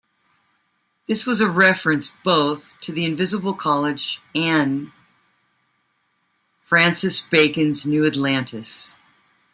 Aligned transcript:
This 1.07 1.27
was 1.27 1.41
a 1.41 1.47
reference 1.47 2.09
both 2.23 2.73
to 2.79 2.91
the 2.91 3.05
Invisible 3.05 3.53
College 3.53 4.19
and 4.33 4.91
Francis 6.63 7.21
Bacon's 7.21 7.85
New 7.85 8.07
Atlantis. 8.07 8.97